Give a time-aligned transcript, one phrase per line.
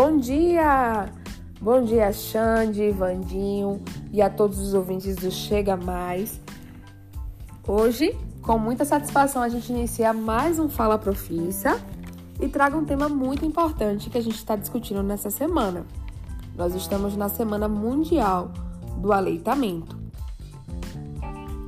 [0.00, 1.12] Bom dia!
[1.60, 3.82] Bom dia, Xande, Vandinho
[4.12, 6.40] e a todos os ouvintes do Chega Mais.
[7.66, 11.80] Hoje, com muita satisfação, a gente inicia mais um Fala Profissa
[12.40, 15.84] e traga um tema muito importante que a gente está discutindo nessa semana.
[16.54, 18.52] Nós estamos na Semana Mundial
[18.98, 19.98] do Aleitamento.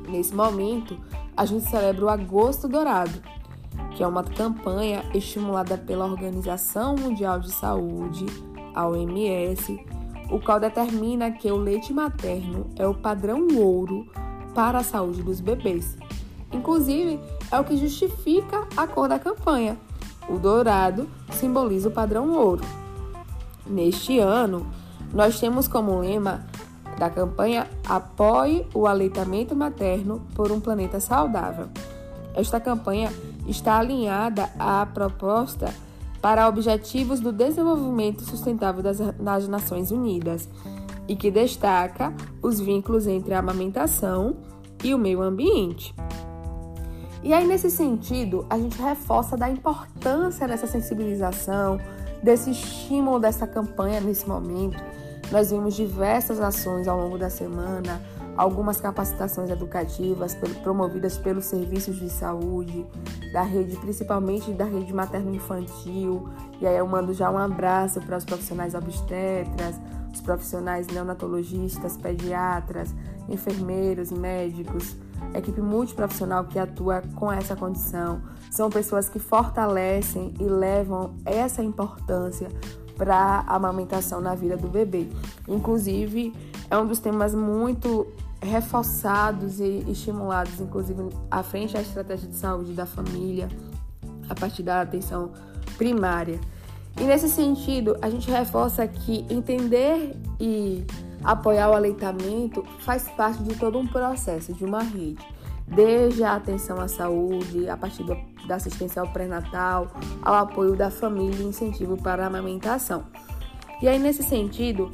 [0.08, 0.96] Nesse momento,
[1.36, 3.20] a gente celebra o Agosto Dourado,
[4.00, 8.24] que é uma campanha estimulada pela Organização Mundial de Saúde,
[8.74, 9.78] a OMS,
[10.30, 14.10] o qual determina que o leite materno é o padrão ouro
[14.54, 15.98] para a saúde dos bebês.
[16.50, 17.20] Inclusive,
[17.52, 19.76] é o que justifica a cor da campanha.
[20.30, 22.64] O dourado simboliza o padrão ouro.
[23.66, 24.66] Neste ano,
[25.12, 26.46] nós temos como lema
[26.98, 31.68] da campanha Apoie o aleitamento materno por um planeta saudável.
[32.34, 33.12] Esta campanha
[33.50, 35.72] está alinhada à proposta
[36.20, 40.48] para Objetivos do Desenvolvimento Sustentável das, Nações Unidas
[41.08, 44.36] e que destaca os vínculos entre a amamentação
[44.84, 45.94] e o meio ambiente.
[47.22, 51.78] E aí, nesse sentido, a gente reforça da importância dessa sensibilização,
[52.22, 54.78] desse estímulo dessa campanha nesse momento
[55.30, 58.02] nós vimos diversas ações ao longo da semana,
[58.40, 62.86] algumas capacitações educativas promovidas pelos serviços de saúde,
[63.34, 66.26] da rede, principalmente da rede materno-infantil.
[66.58, 69.78] E aí eu mando já um abraço para os profissionais obstetras,
[70.10, 72.94] os profissionais neonatologistas, pediatras,
[73.28, 74.96] enfermeiros, médicos,
[75.34, 78.22] equipe multiprofissional que atua com essa condição.
[78.50, 82.48] São pessoas que fortalecem e levam essa importância
[82.96, 85.08] para a amamentação na vida do bebê.
[85.46, 86.34] Inclusive,
[86.70, 88.06] é um dos temas muito
[88.42, 93.48] reforçados e estimulados, inclusive à frente da estratégia de saúde da família,
[94.28, 95.32] a partir da atenção
[95.76, 96.40] primária.
[96.98, 100.84] E nesse sentido, a gente reforça que entender e
[101.22, 105.24] apoiar o aleitamento faz parte de todo um processo, de uma rede
[105.70, 108.04] desde a atenção à saúde, a partir
[108.46, 113.04] da assistência ao pré-natal, ao apoio da família e incentivo para a amamentação.
[113.80, 114.90] E aí, nesse sentido,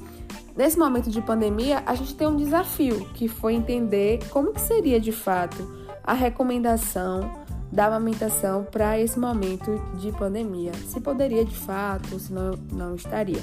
[0.57, 4.99] nesse momento de pandemia, a gente tem um desafio, que foi entender como que seria
[4.99, 5.57] de fato
[6.03, 10.73] a recomendação da amamentação para esse momento de pandemia.
[10.87, 13.43] Se poderia de fato, se não, não estaria.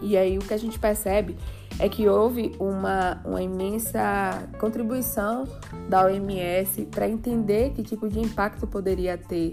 [0.00, 1.36] E aí o que a gente percebe
[1.78, 5.44] é que houve uma, uma imensa contribuição
[5.88, 9.52] da OMS para entender que tipo de impacto poderia ter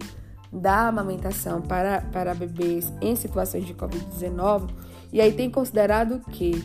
[0.51, 4.69] da amamentação para, para bebês em situações de Covid-19,
[5.11, 6.63] e aí tem considerado que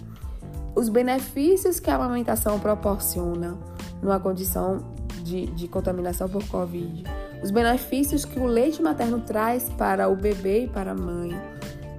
[0.75, 3.57] os benefícios que a amamentação proporciona
[4.03, 4.79] numa condição
[5.23, 7.05] de, de contaminação por Covid,
[7.43, 11.31] os benefícios que o leite materno traz para o bebê e para a mãe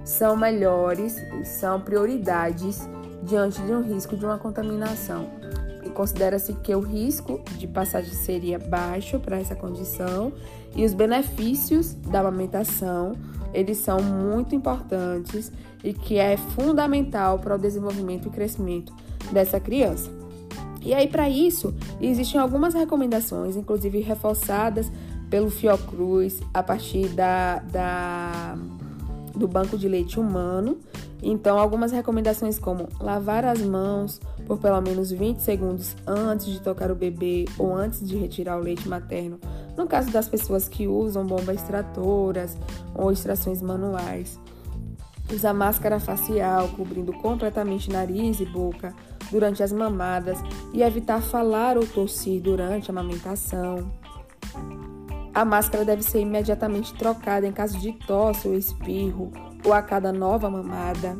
[0.04, 2.88] são melhores, são prioridades
[3.22, 5.28] diante de um risco de uma contaminação.
[5.84, 10.32] E considera-se que o risco de passagem seria baixo para essa condição
[10.74, 13.14] e os benefícios da amamentação,
[13.52, 15.52] eles são muito importantes
[15.82, 18.92] e que é fundamental para o desenvolvimento e crescimento
[19.32, 20.10] dessa criança.
[20.82, 24.90] E aí, para isso, existem algumas recomendações, inclusive reforçadas
[25.28, 28.56] pelo Fiocruz, a partir da, da,
[29.34, 30.78] do banco de leite humano,
[31.22, 36.90] então, algumas recomendações como lavar as mãos por pelo menos 20 segundos antes de tocar
[36.90, 39.40] o bebê ou antes de retirar o leite materno,
[39.76, 42.56] no caso das pessoas que usam bombas extratoras
[42.94, 44.38] ou extrações manuais.
[45.32, 48.94] Usar máscara facial, cobrindo completamente nariz e boca
[49.30, 50.38] durante as mamadas
[50.72, 53.90] e evitar falar ou tossir durante a amamentação.
[55.34, 59.30] A máscara deve ser imediatamente trocada em caso de tosse ou espirro
[59.64, 61.16] ou a cada nova mamada.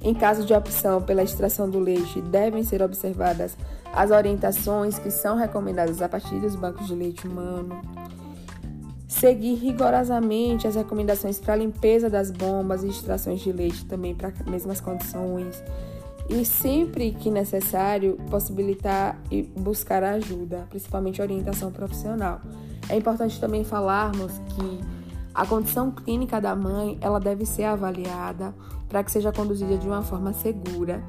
[0.00, 3.56] Em caso de opção pela extração do leite, devem ser observadas
[3.96, 7.80] as orientações que são recomendadas a partir dos bancos de leite humano.
[9.08, 14.46] Seguir rigorosamente as recomendações para limpeza das bombas e extrações de leite também para as
[14.46, 15.62] mesmas condições.
[16.28, 22.42] E sempre que necessário, possibilitar e buscar ajuda, principalmente orientação profissional.
[22.90, 24.80] É importante também falarmos que
[25.34, 28.54] a condição clínica da mãe, ela deve ser avaliada
[28.88, 31.02] para que seja conduzida de uma forma segura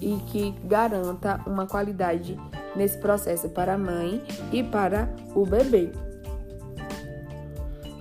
[0.00, 2.38] e que garanta uma qualidade
[2.76, 4.22] nesse processo para a mãe
[4.52, 5.90] e para o bebê.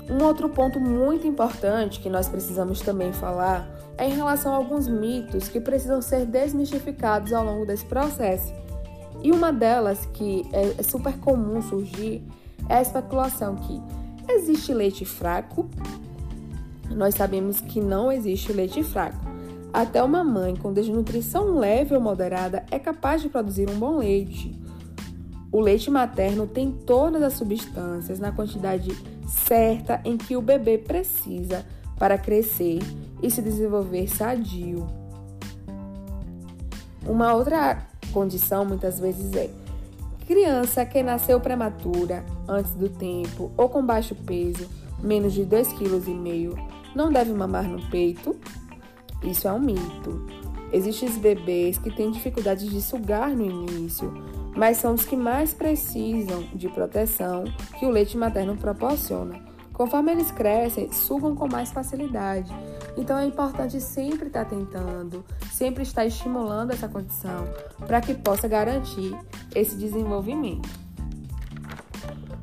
[0.10, 3.68] Um outro ponto muito importante que nós precisamos também falar
[3.98, 8.54] é em relação a alguns mitos que precisam ser desmistificados ao longo desse processo.
[9.24, 12.24] E uma delas que é super comum surgir
[12.70, 13.82] é a especulação que
[14.30, 15.70] Existe leite fraco?
[16.90, 19.18] nós sabemos que não existe leite fraco.
[19.78, 24.60] Até uma mãe com desnutrição leve ou moderada é capaz de produzir um bom leite.
[25.52, 28.90] O leite materno tem todas as substâncias na quantidade
[29.28, 31.64] certa em que o bebê precisa
[31.96, 32.80] para crescer
[33.22, 34.88] e se desenvolver sadio.
[37.06, 39.48] Uma outra condição muitas vezes é
[40.26, 44.68] criança que nasceu prematura, antes do tempo ou com baixo peso,
[45.04, 46.64] menos de 2,5 kg,
[46.96, 48.36] não deve mamar no peito.
[49.24, 50.26] Isso é um mito.
[50.72, 54.14] Existem bebês que têm dificuldade de sugar no início,
[54.56, 57.46] mas são os que mais precisam de proteção
[57.80, 59.40] que o leite materno proporciona.
[59.72, 62.52] Conforme eles crescem, sugam com mais facilidade.
[62.98, 67.48] Então é importante sempre estar tentando, sempre estar estimulando essa condição
[67.86, 69.16] para que possa garantir
[69.54, 70.68] esse desenvolvimento.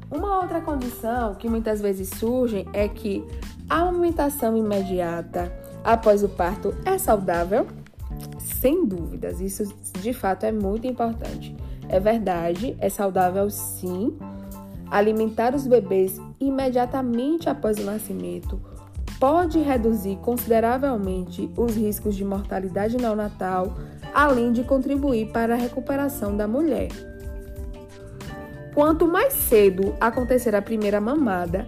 [0.08, 3.26] Uma outra condição que muitas vezes surge é que
[3.68, 5.52] a amamentação imediata
[5.84, 7.66] após o parto é saudável?
[8.38, 11.54] Sem dúvidas, isso de fato é muito importante.
[11.88, 14.16] É verdade, é saudável sim
[14.90, 18.60] alimentar os bebês imediatamente após o nascimento
[19.18, 23.74] pode reduzir consideravelmente os riscos de mortalidade neonatal,
[24.12, 26.88] além de contribuir para a recuperação da mulher.
[28.74, 31.66] Quanto mais cedo acontecer a primeira mamada,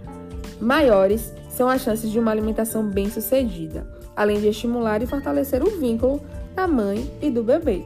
[0.60, 3.86] maiores são as chances de uma alimentação bem-sucedida,
[4.16, 6.20] além de estimular e fortalecer o vínculo
[6.54, 7.84] da mãe e do bebê.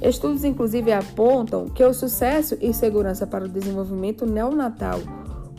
[0.00, 4.98] Estudos, inclusive, apontam que o sucesso e segurança para o desenvolvimento neonatal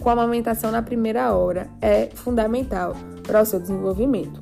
[0.02, 4.42] com a amamentação na primeira hora é fundamental para o seu desenvolvimento.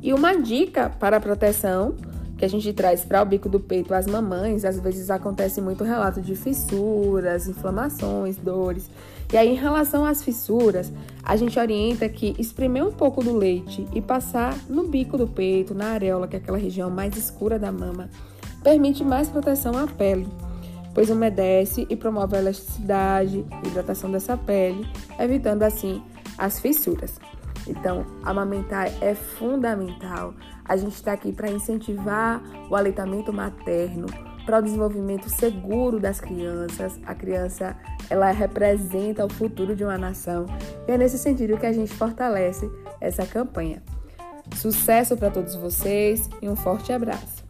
[0.00, 1.94] E uma dica para a proteção
[2.42, 5.84] que a gente traz para o bico do peito às mamães, às vezes acontece muito
[5.84, 8.90] relato de fissuras, inflamações, dores.
[9.32, 10.92] E aí, em relação às fissuras,
[11.22, 15.72] a gente orienta que espremer um pouco do leite e passar no bico do peito,
[15.72, 18.10] na areola, que é aquela região mais escura da mama,
[18.60, 20.26] permite mais proteção à pele
[20.94, 24.86] pois umedece e promove a elasticidade e hidratação dessa pele,
[25.18, 26.02] evitando assim
[26.36, 27.18] as fissuras.
[27.66, 30.34] Então, amamentar é fundamental.
[30.64, 34.06] A gente está aqui para incentivar o aleitamento materno,
[34.44, 36.98] para o desenvolvimento seguro das crianças.
[37.06, 37.76] A criança,
[38.10, 40.46] ela representa o futuro de uma nação.
[40.86, 42.68] E é nesse sentido que a gente fortalece
[43.00, 43.82] essa campanha.
[44.56, 47.42] Sucesso para todos vocês e um forte abraço.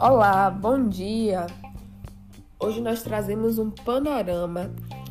[0.00, 1.48] Olá, bom dia!
[2.60, 4.70] Hoje nós trazemos um panorama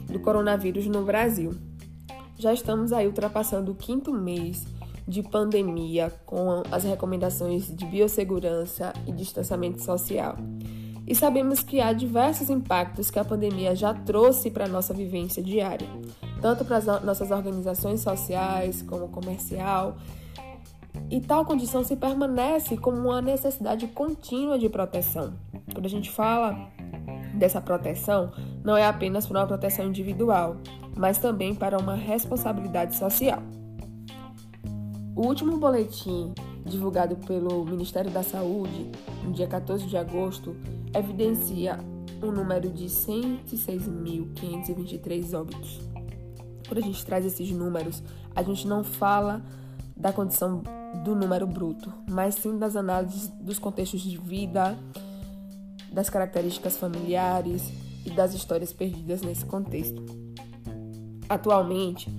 [0.10, 1.54] do coronavírus no Brasil.
[2.38, 4.66] Já estamos aí ultrapassando o quinto mês
[5.06, 10.38] de pandemia com as recomendações de biossegurança e distanciamento social.
[11.06, 15.44] E sabemos que há diversos impactos que a pandemia já trouxe para a nossa vivência
[15.44, 15.90] diária,
[16.42, 19.98] tanto para as nossas organizações sociais como comercial.
[21.10, 25.34] E tal condição se permanece como uma necessidade contínua de proteção.
[25.74, 26.70] Quando a gente fala
[27.34, 28.32] dessa proteção,
[28.64, 30.58] não é apenas para uma proteção individual,
[30.96, 33.42] mas também para uma responsabilidade social.
[35.16, 36.34] O último boletim
[36.66, 38.92] divulgado pelo Ministério da Saúde,
[39.24, 40.56] no dia 14 de agosto,
[40.94, 41.80] evidencia
[42.22, 45.80] um número de 106.523 óbitos.
[46.68, 48.04] Quando a gente traz esses números,
[48.36, 49.42] a gente não fala
[49.96, 50.62] da condição
[51.08, 54.78] do número bruto, mas sim das análises dos contextos de vida,
[55.90, 57.72] das características familiares
[58.06, 60.04] e das histórias perdidas nesse contexto.
[61.30, 62.14] Atualmente,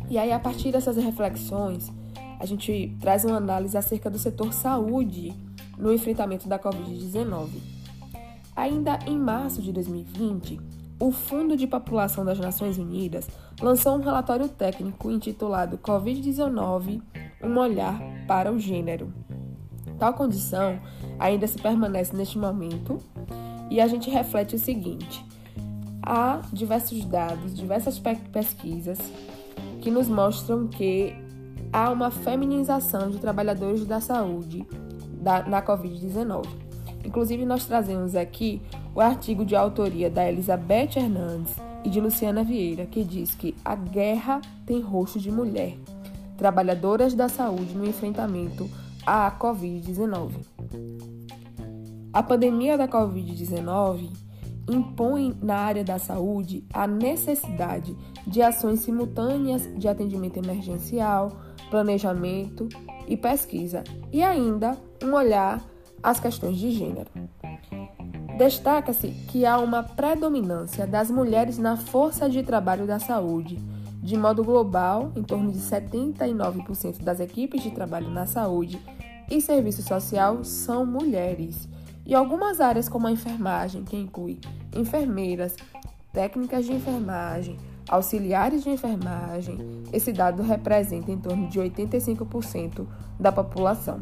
[0.09, 1.91] E aí, a partir dessas reflexões,
[2.39, 5.31] a gente traz uma análise acerca do setor saúde
[5.77, 7.49] no enfrentamento da Covid-19.
[8.55, 10.59] Ainda em março de 2020,
[10.99, 13.27] o Fundo de População das Nações Unidas
[13.61, 17.01] lançou um relatório técnico intitulado Covid-19
[17.43, 19.13] Um Olhar para o Gênero.
[19.99, 20.79] Tal condição
[21.19, 22.99] ainda se permanece neste momento
[23.69, 25.25] e a gente reflete o seguinte:
[26.01, 27.99] há diversos dados, diversas
[28.31, 28.99] pesquisas
[29.81, 31.13] que nos mostram que
[31.71, 34.65] há uma feminização de trabalhadores da saúde
[35.21, 36.45] da, na Covid-19.
[37.03, 38.61] Inclusive, nós trazemos aqui
[38.95, 43.75] o artigo de autoria da Elizabeth Hernandes e de Luciana Vieira, que diz que a
[43.75, 45.77] guerra tem rosto de mulher,
[46.37, 48.69] trabalhadoras da saúde no enfrentamento
[49.05, 50.31] à Covid-19.
[52.13, 54.09] A pandemia da Covid-19
[54.69, 61.33] impõe na área da saúde a necessidade de ações simultâneas de atendimento emergencial,
[61.69, 62.69] planejamento
[63.05, 65.61] e pesquisa, e ainda um olhar
[66.01, 67.11] às questões de gênero.
[68.37, 73.57] Destaca-se que há uma predominância das mulheres na força de trabalho da saúde.
[74.03, 78.77] De modo global, em torno de 79% das equipes de trabalho na saúde
[79.31, 81.67] e serviço social são mulheres.
[82.05, 84.37] E algumas áreas, como a enfermagem, que inclui
[84.75, 85.55] enfermeiras,
[86.11, 89.57] técnicas de enfermagem, auxiliares de enfermagem,
[89.93, 92.85] esse dado representa em torno de 85%
[93.17, 94.01] da população.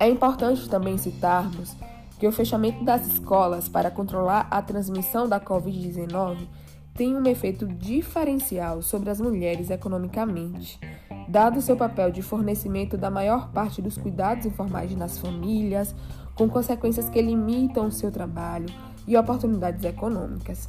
[0.00, 1.76] É importante também citarmos
[2.18, 6.48] que o fechamento das escolas para controlar a transmissão da Covid-19
[6.94, 10.80] tem um efeito diferencial sobre as mulheres economicamente,
[11.28, 15.94] dado seu papel de fornecimento da maior parte dos cuidados informais nas famílias,
[16.34, 18.66] com consequências que limitam seu trabalho
[19.06, 20.66] e oportunidades econômicas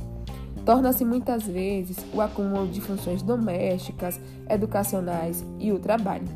[0.69, 6.27] torna-se muitas vezes o acúmulo de funções domésticas, educacionais e o trabalho.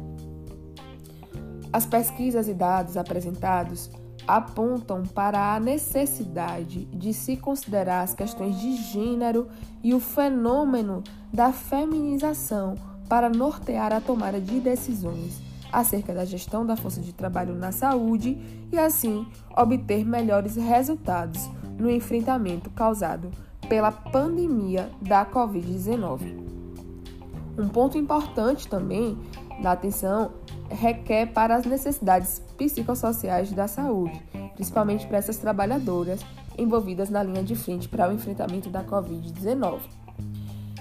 [1.72, 3.92] As pesquisas e dados apresentados
[4.28, 9.48] apontam para a necessidade de se considerar as questões de gênero
[9.84, 12.76] e o fenômeno da feminização
[13.10, 18.38] para nortear a tomada de decisões acerca da gestão da força de trabalho na saúde
[18.72, 19.28] e, assim,
[19.58, 23.32] obter melhores resultados no enfrentamento causado
[23.68, 26.44] pela pandemia da Covid-19.
[27.58, 29.18] Um ponto importante também
[29.62, 30.32] da atenção
[30.70, 34.22] requer para as necessidades psicossociais da saúde,
[34.56, 36.22] principalmente para essas trabalhadoras
[36.58, 39.80] envolvidas na linha de frente para o enfrentamento da Covid-19.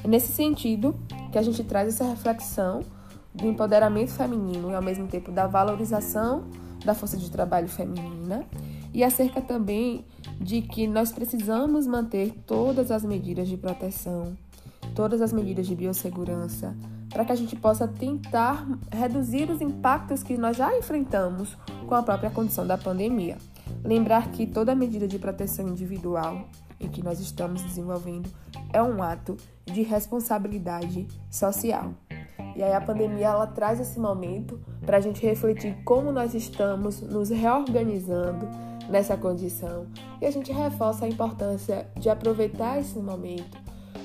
[0.05, 0.95] É nesse sentido
[1.31, 2.81] que a gente traz essa reflexão
[3.35, 6.45] do empoderamento feminino e ao mesmo tempo da valorização
[6.85, 8.45] da força de trabalho feminina
[8.93, 10.05] e acerca também
[10.41, 14.37] de que nós precisamos manter todas as medidas de proteção,
[14.95, 16.77] todas as medidas de biossegurança,
[17.13, 22.03] para que a gente possa tentar reduzir os impactos que nós já enfrentamos com a
[22.03, 23.37] própria condição da pandemia.
[23.85, 26.49] Lembrar que toda medida de proteção individual
[26.81, 28.29] em que nós estamos desenvolvendo
[28.73, 31.93] é um ato de responsabilidade social.
[32.57, 37.01] E aí a pandemia ela traz esse momento para a gente refletir como nós estamos
[37.01, 38.49] nos reorganizando
[38.89, 39.87] nessa condição.
[40.21, 43.59] E a gente reforça a importância de aproveitar esse momento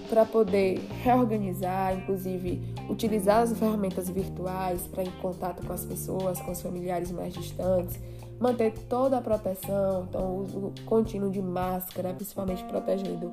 [0.10, 6.40] para poder reorganizar, inclusive utilizar as ferramentas virtuais para ir em contato com as pessoas,
[6.42, 8.00] com os familiares mais distantes,
[8.40, 13.32] manter toda a proteção, então o uso contínuo de máscara, principalmente protegendo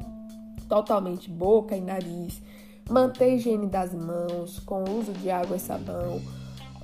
[0.68, 2.40] totalmente boca e nariz,
[2.88, 6.20] manter a higiene das mãos com uso de água e sabão,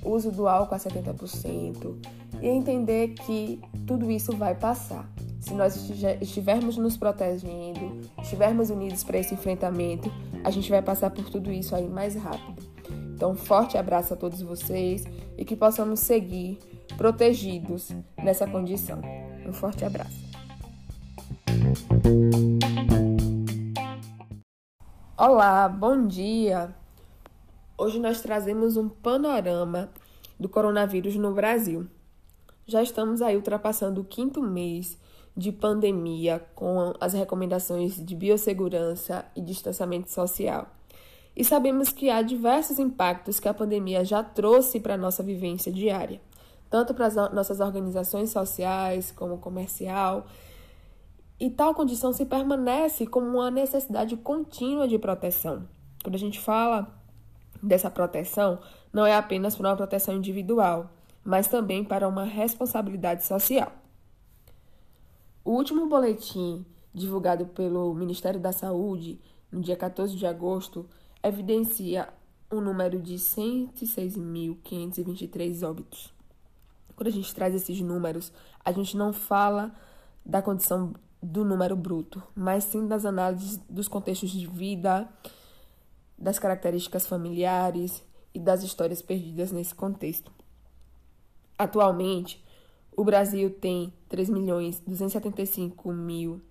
[0.03, 1.95] uso do álcool a 70%
[2.41, 5.07] e entender que tudo isso vai passar.
[5.39, 5.89] Se nós
[6.21, 10.11] estivermos nos protegendo, estivermos unidos para esse enfrentamento,
[10.43, 12.63] a gente vai passar por tudo isso aí mais rápido.
[13.15, 15.05] Então, um forte abraço a todos vocês
[15.37, 16.57] e que possamos seguir
[16.97, 19.01] protegidos nessa condição.
[19.45, 20.19] Um forte abraço.
[25.17, 26.73] Olá, bom dia!
[27.77, 29.91] Hoje nós trazemos um panorama
[30.39, 31.87] do coronavírus no Brasil.
[32.65, 34.97] Já estamos aí ultrapassando o quinto mês
[35.35, 40.67] de pandemia com as recomendações de biossegurança e distanciamento social.
[41.35, 45.71] E sabemos que há diversos impactos que a pandemia já trouxe para a nossa vivência
[45.71, 46.21] diária,
[46.69, 50.27] tanto para as nossas organizações sociais como comercial.
[51.39, 55.67] E tal condição se permanece como uma necessidade contínua de proteção.
[56.03, 56.93] Quando a gente fala
[57.63, 58.59] dessa proteção,
[58.91, 60.89] não é apenas para uma proteção individual,
[61.23, 63.71] mas também para uma responsabilidade social.
[65.43, 69.19] O último boletim divulgado pelo Ministério da Saúde,
[69.51, 70.87] no dia 14 de agosto,
[71.23, 72.07] evidencia
[72.51, 76.13] um número de 106.523 óbitos.
[76.95, 78.31] Quando a gente traz esses números,
[78.63, 79.73] a gente não fala
[80.23, 85.09] da condição do número bruto, mas sim das análises dos contextos de vida,
[86.17, 90.31] das características familiares e das histórias perdidas nesse contexto.
[91.57, 92.43] Atualmente,
[92.95, 96.41] o Brasil tem 3.275.000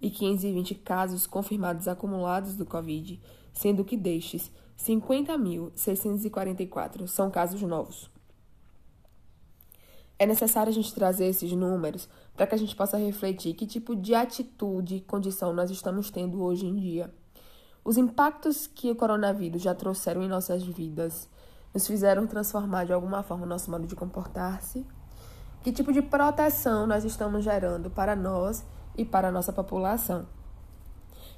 [0.00, 3.20] e 520 casos confirmados acumulados do Covid,
[3.52, 8.10] sendo que destes, 50.644 são casos novos.
[10.18, 13.94] É necessário a gente trazer esses números para que a gente possa refletir que tipo
[13.94, 17.12] de atitude e condição nós estamos tendo hoje em dia.
[17.84, 21.28] Os impactos que o coronavírus já trouxeram em nossas vidas
[21.72, 24.84] nos fizeram transformar de alguma forma o nosso modo de comportar-se.
[25.62, 28.64] Que tipo de proteção nós estamos gerando para nós
[28.96, 30.26] e para a nossa população.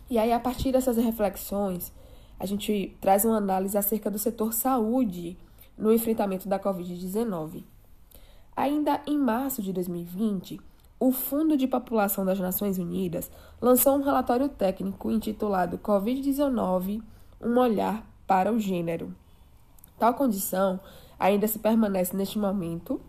[0.08, 1.92] E aí, a partir dessas reflexões,
[2.38, 5.38] a gente traz uma análise acerca do setor saúde
[5.76, 7.64] no enfrentamento da Covid-19.
[8.56, 10.60] Ainda em março de 2020,
[10.98, 17.02] o Fundo de População das Nações Unidas lançou um relatório técnico intitulado Covid-19
[17.40, 19.14] Um Olhar para o Gênero.
[19.98, 20.78] Tal condição
[21.18, 23.00] ainda se permanece neste momento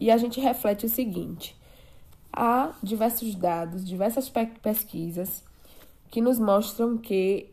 [0.00, 1.54] e a gente reflete o seguinte:
[2.32, 5.44] há diversos dados, diversas pesquisas
[6.10, 7.52] que nos mostram que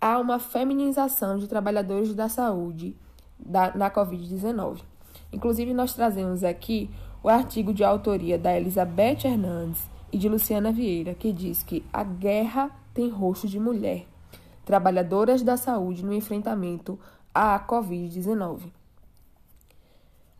[0.00, 2.96] há uma feminização de trabalhadores da saúde
[3.38, 4.80] da, na Covid-19.
[5.32, 6.88] Inclusive, nós trazemos aqui
[7.22, 12.02] o artigo de autoria da Elizabeth Hernandes e de Luciana Vieira, que diz que a
[12.02, 14.06] guerra tem rosto de mulher,
[14.64, 16.98] trabalhadoras da saúde no enfrentamento
[17.34, 18.77] à Covid-19.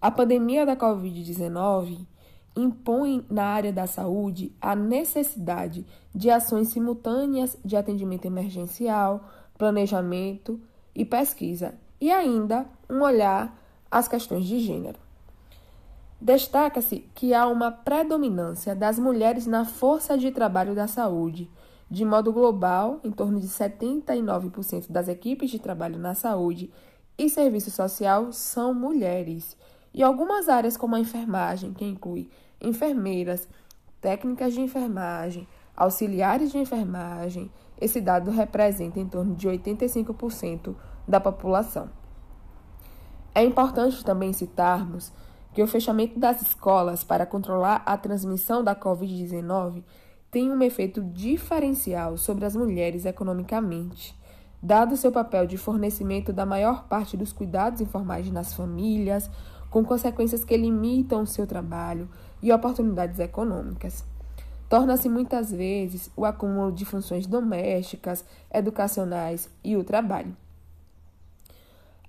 [0.01, 2.07] A pandemia da Covid-19
[2.55, 10.61] impõe na área da saúde a necessidade de ações simultâneas de atendimento emergencial, planejamento
[10.95, 15.01] e pesquisa, e ainda um olhar às questões de gênero.
[16.21, 21.51] Destaca-se que há uma predominância das mulheres na força de trabalho da saúde.
[21.91, 26.71] De modo global, em torno de 79% das equipes de trabalho na saúde
[27.17, 29.57] e serviço social são mulheres.
[29.93, 32.31] E algumas áreas, como a enfermagem, que inclui
[32.61, 33.49] enfermeiras,
[34.01, 35.47] técnicas de enfermagem,
[35.77, 40.75] auxiliares de enfermagem, esse dado representa em torno de 85%
[41.07, 41.89] da população.
[43.35, 45.13] É importante também citarmos
[45.55, 49.83] que o fechamento das escolas para controlar a transmissão da Covid-19
[50.31, 54.17] tem um efeito diferencial sobre as mulheres economicamente,
[54.63, 59.31] dado seu papel de fornecimento da maior parte dos cuidados informais nas famílias,
[59.71, 62.09] com consequências que limitam o seu trabalho,
[62.43, 64.05] e oportunidades econômicas.
[64.69, 70.37] Torna-se muitas vezes o acúmulo de funções domésticas, educacionais e o trabalho.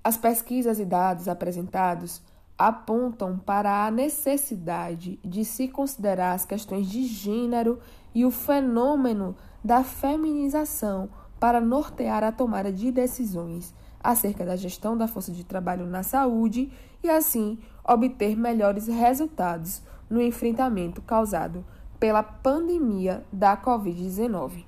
[0.04, 2.22] As pesquisas e dados apresentados
[2.58, 7.80] apontam para a necessidade de se considerar as questões de gênero
[8.14, 15.08] e o fenômeno da feminização para nortear a tomada de decisões acerca da gestão da
[15.08, 16.72] força de trabalho na saúde
[17.04, 21.66] e, assim, obter melhores resultados no enfrentamento causado
[22.00, 24.66] pela pandemia da Covid-19.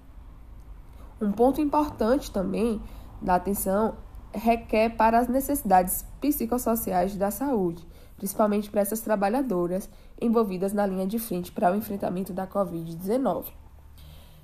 [1.22, 2.82] Um ponto importante também
[3.22, 3.96] da atenção
[4.34, 7.86] requer para as necessidades psicossociais da saúde,
[8.18, 13.46] principalmente para essas trabalhadoras envolvidas na linha de frente para o enfrentamento da Covid-19.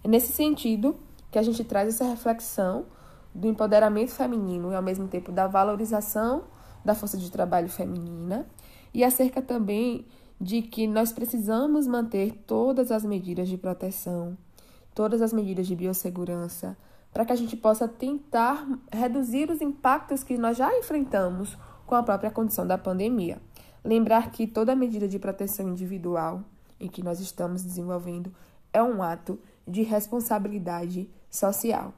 [0.04, 0.96] É nesse sentido
[1.32, 2.86] que a gente traz essa reflexão
[3.34, 6.46] do empoderamento feminino e, ao mesmo tempo, da valorização
[6.84, 8.48] da força de trabalho feminina
[8.94, 10.06] e acerca também
[10.40, 14.38] de que nós precisamos manter todas as medidas de proteção,
[14.96, 16.78] todas as medidas de biossegurança,
[17.12, 22.04] para que a gente possa tentar reduzir os impactos que nós já enfrentamos com a
[22.04, 23.42] própria condição da pandemia.
[23.84, 26.44] Lembrar que toda medida de proteção individual
[26.80, 28.32] em que nós estamos desenvolvendo
[28.72, 31.94] é um ato de responsabilidade social.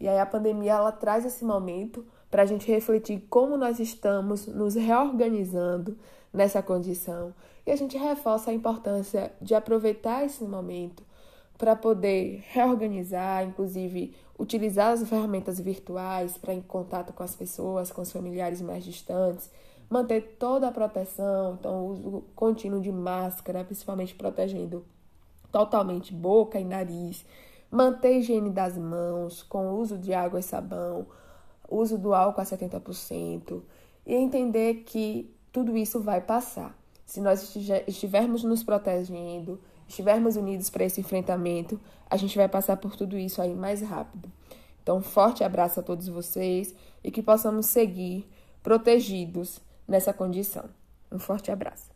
[0.00, 4.46] E aí a pandemia ela traz esse momento para a gente refletir como nós estamos
[4.46, 5.96] nos reorganizando
[6.32, 7.34] nessa condição.
[7.66, 11.04] E a gente reforça a importância de aproveitar esse momento
[11.56, 18.02] para poder reorganizar, inclusive utilizar as ferramentas virtuais para em contato com as pessoas, com
[18.02, 19.48] os familiares mais distantes,
[19.88, 24.84] manter toda a proteção, então o uso contínuo de máscara, principalmente protegendo
[25.52, 27.24] totalmente boca e nariz,
[27.70, 31.06] manter higiene das mãos com o uso de água e sabão,
[31.70, 33.62] uso do álcool a 70%
[34.04, 36.76] e entender que tudo isso vai passar.
[37.04, 37.54] Se nós
[37.86, 43.40] estivermos nos protegendo, estivermos unidos para esse enfrentamento, a gente vai passar por tudo isso
[43.42, 44.30] aí mais rápido.
[44.82, 48.28] Então, um forte abraço a todos vocês e que possamos seguir
[48.62, 50.64] protegidos nessa condição.
[51.10, 51.91] Um forte abraço.